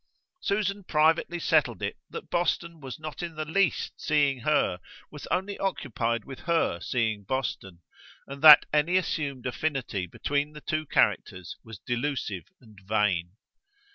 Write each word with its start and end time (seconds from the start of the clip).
Susan 0.39 0.83
privately 0.83 1.37
settled 1.37 1.83
it 1.83 1.95
that 2.09 2.31
Boston 2.31 2.79
was 2.79 2.97
not 2.97 3.21
in 3.21 3.35
the 3.35 3.45
least 3.45 3.93
seeing 3.97 4.39
her, 4.39 4.79
was 5.11 5.27
only 5.27 5.59
occupied 5.59 6.25
with 6.25 6.39
her 6.39 6.79
seeing 6.79 7.23
Boston, 7.23 7.83
and 8.25 8.41
that 8.41 8.65
any 8.73 8.97
assumed 8.97 9.45
affinity 9.45 10.07
between 10.07 10.53
the 10.53 10.61
two 10.61 10.87
characters 10.87 11.55
was 11.63 11.77
delusive 11.77 12.45
and 12.59 12.79
vain. 12.83 13.33